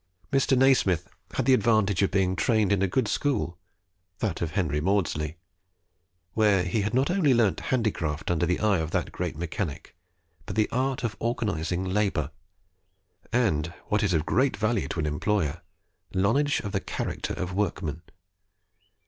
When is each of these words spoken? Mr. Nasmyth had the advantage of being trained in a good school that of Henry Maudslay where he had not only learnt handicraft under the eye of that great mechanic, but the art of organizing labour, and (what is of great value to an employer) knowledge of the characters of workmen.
Mr. 0.33 0.57
Nasmyth 0.57 1.09
had 1.35 1.45
the 1.45 1.53
advantage 1.53 2.01
of 2.01 2.09
being 2.09 2.35
trained 2.35 2.71
in 2.71 2.81
a 2.81 2.87
good 2.87 3.07
school 3.07 3.59
that 4.17 4.41
of 4.41 4.53
Henry 4.53 4.81
Maudslay 4.81 5.35
where 6.33 6.63
he 6.63 6.81
had 6.81 6.95
not 6.95 7.11
only 7.11 7.35
learnt 7.35 7.59
handicraft 7.69 8.31
under 8.31 8.47
the 8.47 8.59
eye 8.59 8.79
of 8.79 8.89
that 8.89 9.11
great 9.11 9.37
mechanic, 9.37 9.95
but 10.47 10.55
the 10.55 10.67
art 10.71 11.03
of 11.03 11.15
organizing 11.19 11.83
labour, 11.85 12.31
and 13.31 13.75
(what 13.89 14.01
is 14.01 14.11
of 14.13 14.25
great 14.25 14.57
value 14.57 14.87
to 14.87 14.97
an 14.99 15.05
employer) 15.05 15.61
knowledge 16.15 16.61
of 16.61 16.71
the 16.71 16.81
characters 16.81 17.37
of 17.37 17.53
workmen. 17.53 18.01